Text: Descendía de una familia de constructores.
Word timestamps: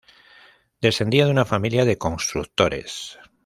Descendía 0.81 1.25
de 1.25 1.31
una 1.31 1.45
familia 1.45 1.85
de 1.85 1.99
constructores. 1.99 3.19